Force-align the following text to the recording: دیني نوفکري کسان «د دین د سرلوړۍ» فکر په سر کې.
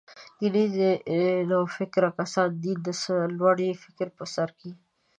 دیني 0.39 0.65
نوفکري 1.49 2.09
کسان 2.17 2.47
«د 2.49 2.55
دین 2.63 2.77
د 2.85 2.89
سرلوړۍ» 3.01 3.69
فکر 3.83 4.07
په 4.17 4.23
سر 4.33 4.49
کې. 4.59 4.71